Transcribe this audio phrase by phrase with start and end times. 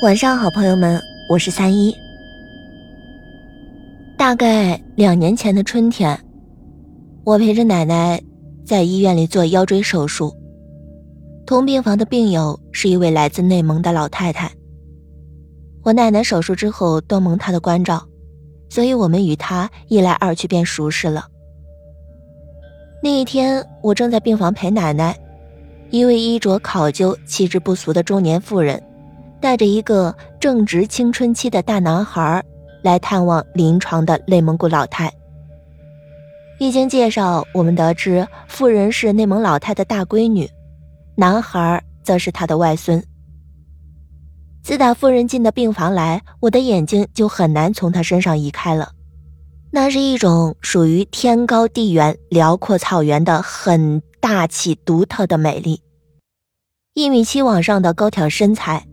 [0.00, 1.92] 晚上好，朋友们，我是三一。
[4.16, 6.16] 大概两年前的春天，
[7.24, 8.22] 我陪着奶奶
[8.64, 10.32] 在医院里做腰椎手术。
[11.44, 14.48] 同病房的病友是一位来自内蒙的老太太。
[15.82, 18.06] 我奶奶手术之后多蒙她的关照，
[18.68, 21.26] 所以我们与她一来二去便熟识了。
[23.02, 25.18] 那一天，我正在病房陪奶奶，
[25.90, 28.80] 一位衣着考究、气质不俗的中年妇人。
[29.40, 32.44] 带着一个正值青春期的大男孩
[32.82, 35.12] 来探望临床的内蒙古老太。
[36.58, 40.48] 一经介绍，我们得知妇人是内蒙老太的大闺女，
[41.16, 43.02] 男孩则是她的外孙。
[44.62, 48.90] 自打妇人进的病房来，我的眼睛就很难从她身上移开了。
[49.70, 55.80] 那是一种属于天高地远、辽阔草原的很大气、独特的美丽。
[56.94, 58.84] 一米七往上的高挑身材。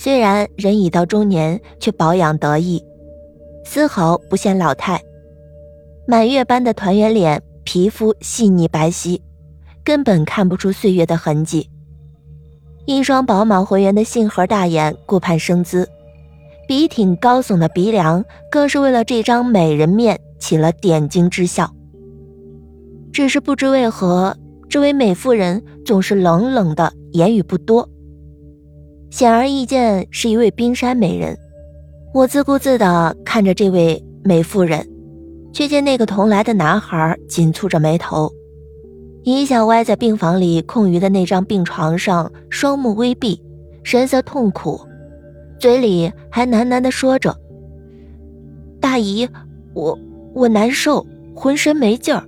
[0.00, 2.80] 虽然人已到中年，却保养得意，
[3.64, 5.02] 丝毫不显老态。
[6.06, 9.20] 满月般的团圆脸，皮肤细腻白皙，
[9.82, 11.68] 根本看不出岁月的痕迹。
[12.86, 15.88] 一双饱满浑圆的杏核大眼顾盼生姿，
[16.68, 21.68] 笔挺高耸的鼻梁，更是为了这张美人面起了点睛之效。
[23.12, 24.36] 只是不知为何，
[24.68, 27.88] 这位美妇人总是冷冷的，言语不多。
[29.10, 31.36] 显而易见是一位冰山美人，
[32.12, 34.86] 我自顾自地看着这位美妇人，
[35.52, 38.30] 却见那个同来的男孩紧蹙着眉头，
[39.24, 43.40] 一向歪在病房里空余的那张病床上，双目微闭，
[43.82, 44.80] 神色痛苦，
[45.58, 47.34] 嘴里还喃喃地说着
[48.78, 49.26] ：“大姨，
[49.74, 49.98] 我
[50.34, 51.04] 我难受，
[51.34, 52.22] 浑身没劲儿。”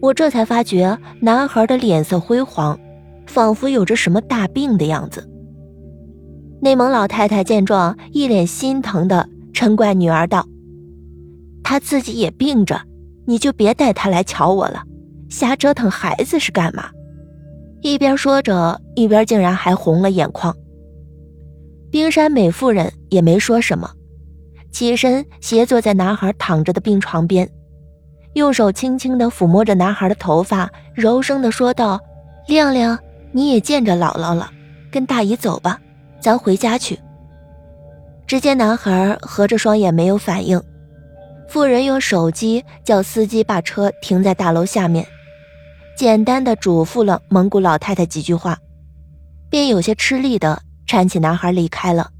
[0.00, 2.78] 我这才发觉男孩的脸色灰黄，
[3.26, 5.26] 仿佛有着什么大病的样子。
[6.62, 10.46] 内蒙老太太见状，一脸心疼的嗔怪女儿道
[11.64, 12.82] ：“她自己也病着，
[13.26, 14.82] 你就别带她来瞧我了，
[15.30, 16.90] 瞎折腾孩子是干嘛？”
[17.80, 20.54] 一边说着，一边竟然还红了眼眶。
[21.90, 23.90] 冰山美妇人也没说什么，
[24.70, 27.50] 起身斜坐在男孩躺着的病床边，
[28.34, 31.98] 用手轻轻地抚摸着男孩的头发，柔声地说道
[32.46, 32.98] ：“亮亮，
[33.32, 34.50] 你也见着姥姥了，
[34.90, 35.80] 跟大姨走吧。”
[36.20, 36.98] 咱回家去。
[38.26, 40.62] 只见男孩合着双眼没有反应，
[41.48, 45.04] 妇人用手机叫司机把车停在大楼下面，
[45.96, 48.56] 简单的嘱咐了蒙古老太太几句话，
[49.48, 52.10] 便有些吃力的搀起男孩离开了。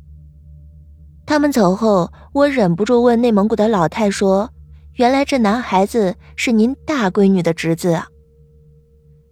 [1.24, 4.50] 他们走后，我忍不住问内蒙古的老太说
[4.98, 8.08] ：“原来这男孩子是您大闺女的侄子啊？”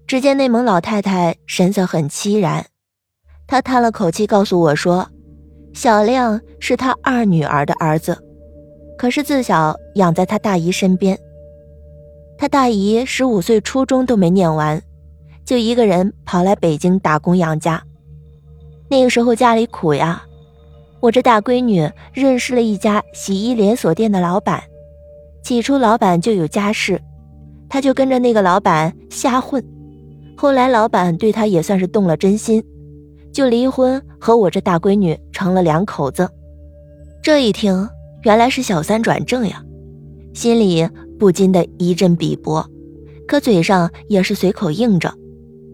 [0.06, 2.64] 只见内蒙老太太神色很凄然。
[3.50, 5.08] 他叹了口气，告诉我说
[5.72, 8.16] ：“小亮是他二女儿的儿子，
[8.98, 11.18] 可是自小养在他大姨身边。
[12.36, 14.80] 他大姨十五岁，初中都没念完，
[15.46, 17.82] 就一个人跑来北京打工养家。
[18.90, 20.22] 那个时候家里苦呀，
[21.00, 24.62] 我这大闺女认识了一家洗衣连锁店的老板，
[25.42, 27.00] 起初老板就有家室，
[27.66, 29.64] 她就跟着那个老板瞎混，
[30.36, 32.62] 后来老板对她也算是动了真心。”
[33.32, 36.28] 就离婚，和我这大闺女成了两口子。
[37.22, 37.88] 这一听，
[38.22, 39.62] 原来是小三转正呀，
[40.34, 42.64] 心里不禁的一阵鄙薄，
[43.26, 45.12] 可嘴上也是随口应着：“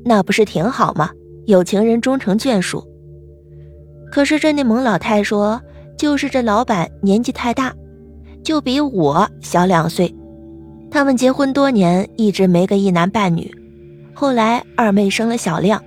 [0.04, 1.10] 那不是挺好吗？
[1.46, 2.82] 有情人终成眷属。”
[4.10, 5.60] 可是这内蒙老太说，
[5.96, 7.74] 就是这老板年纪太大，
[8.42, 10.14] 就比我小两岁，
[10.90, 13.52] 他们结婚多年，一直没个一男半女，
[14.14, 15.82] 后来二妹生了小亮。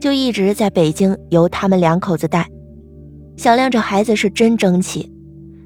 [0.00, 2.48] 就一直在北京由他们两口子带，
[3.36, 5.12] 小亮这孩子是真争气，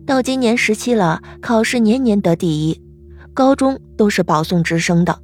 [0.06, 2.82] 到今年十七了，考试年年得第一，
[3.34, 5.18] 高中都是保送直升的。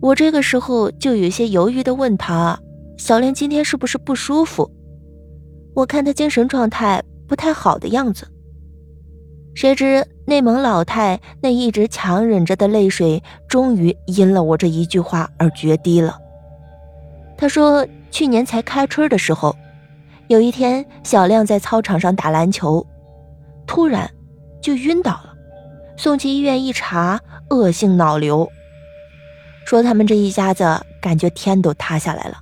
[0.00, 2.58] 我这个时候就有些犹豫的问他
[2.98, 4.70] ：“小亮今天是不是不舒服？
[5.74, 8.26] 我看他精神状态不太好的样子。”
[9.56, 16.18] 谁知内蒙老太那一直强忍着的泪水，终于因了我这一句话而决堤了。
[17.36, 19.54] 他说：“去年才开春的时候，
[20.28, 22.86] 有一天小亮在操场上打篮球，
[23.66, 24.10] 突然
[24.62, 25.34] 就晕倒了，
[25.96, 27.20] 送去医院一查，
[27.50, 28.48] 恶性脑瘤。
[29.66, 30.64] 说他们这一家子
[31.02, 32.38] 感觉天都塌下来了。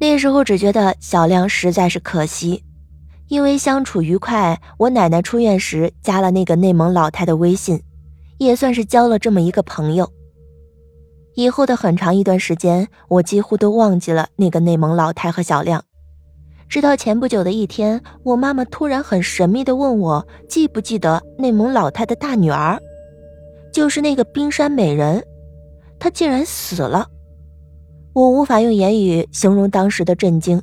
[0.00, 2.64] 那时候只觉得小亮实在是可惜，
[3.28, 7.82] 因为相处愉快，我奶奶出院时加了那个内蒙老太的微信，
[8.38, 10.10] 也算是交了这么一个朋友。”
[11.36, 15.84] 以后的很长一段时间，我几乎都忘记了那个内蒙老太和小亮，
[16.66, 22.80] 直到前不久的一天，我妈妈突然很神秘地问我，记不记得内蒙老太的大女儿，
[23.70, 25.22] 就是那个冰山美人，
[25.98, 27.06] 她竟然死了。
[28.14, 30.62] 我无法用言语形容当时的震惊，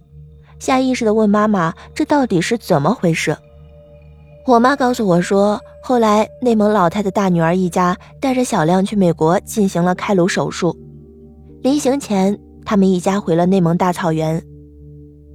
[0.58, 3.38] 下意识地问妈妈：“这到底是怎么回事？”
[4.46, 10.76] 我妈告诉我说，后来内蒙老太的大女儿一家带着小亮去美国进行了开颅手术，
[11.62, 14.44] 临行前，他们一家回了内蒙大草原。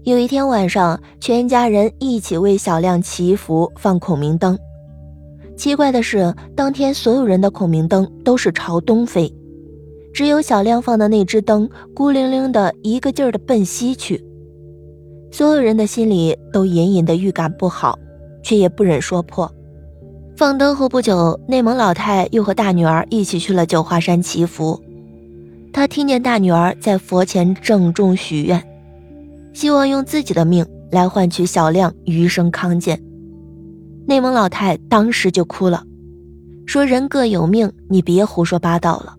[0.04, 4.58] 有一天晚上，全家人一起为小亮祈福、放孔明灯。
[5.56, 9.34] 奇怪的是，当天所有人的孔明灯都是朝东飞，
[10.12, 14.22] 只有小亮放的那只灯孤零零的一个劲儿的奔西去。
[15.32, 17.98] 所有人的心里都隐隐的预感不好，
[18.48, 19.52] 却也不忍说破。
[20.34, 24.82] 放灯后不久，内蒙老太又和大女儿一起去了九华山祈福。
[25.70, 28.66] 她听见大女儿在佛前郑重许愿。
[29.52, 32.98] 希望用自己的命来换取小亮余生康健。
[34.06, 35.84] 内蒙老太当时就哭了，
[36.64, 39.14] 说：“人各有命，你别胡说八道了。”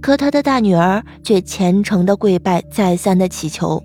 [0.00, 3.82] 可他的大女儿却虔诚的跪拜，再三的祈求。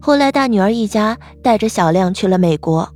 [0.00, 2.88] 后来，大女儿一家带着小亮去了美国。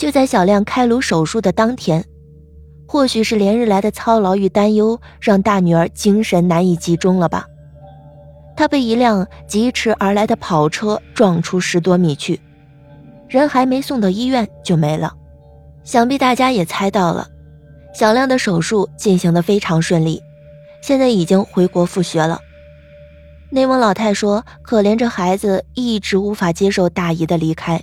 [0.00, 2.02] 就在小亮开颅手术的当天，
[2.88, 7.44] 或许是连日来的操劳与担忧，让大女儿精神难以集中了吧。
[8.56, 12.40] 她被一辆疾驰而来的跑车撞出十多米去，
[13.28, 15.12] 人还没送到医院就没了。
[15.84, 17.28] 想必大家也猜到了，
[17.92, 20.22] 小亮的手术进行的非常顺利，
[20.80, 22.40] 现在已经回国复学了。
[23.50, 27.82] 内蒙老太说：“可怜这孩子一直无法接受大姨的离开，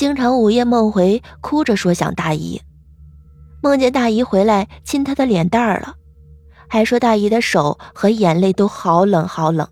[0.00, 2.58] 经常午夜梦回，哭着说想大姨，
[3.62, 5.94] 梦见大姨回来亲她的脸蛋儿了。”
[6.66, 9.68] 还说大姨的手和眼泪都好冷好冷。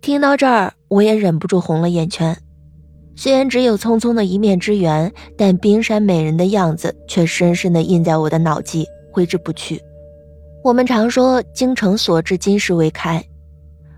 [0.00, 2.36] 听到这儿，我也忍不住红了眼圈。
[3.16, 9.82] 虽然只有匆匆的一面之缘，但冰山美人的样子却深深的印在我的脑际，挥之不去。
[10.62, 13.20] 我们常说精诚所至，金石为开。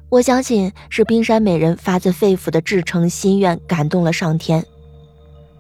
[0.09, 4.65] 我相信是冰山美人发自肺腑的至诚心愿感动了上天。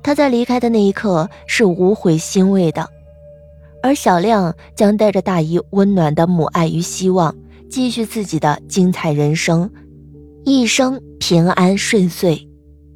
[0.02, 2.88] 他在离开的那一刻是无悔欣慰的。
[3.82, 7.34] 而小亮将带着大姨温暖的母爱与希望，
[7.68, 9.70] 继续自己的精彩人生，
[10.44, 12.47] 一生平安顺遂。